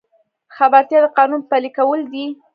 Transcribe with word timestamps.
خبرتیا 0.55 0.99
د 1.03 1.07
قانون 1.17 1.41
پلي 1.49 1.69
کول 1.77 2.01
دي 2.13 2.25